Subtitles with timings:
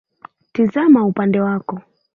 [0.53, 1.79] Tizama upande wako